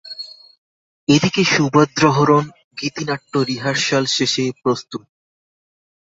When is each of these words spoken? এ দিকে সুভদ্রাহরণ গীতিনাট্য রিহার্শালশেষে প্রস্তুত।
এ 1.07 1.15
দিকে 1.23 1.41
সুভদ্রাহরণ 1.45 2.43
গীতিনাট্য 2.79 3.33
রিহার্শালশেষে 3.49 4.45
প্রস্তুত। 4.61 5.01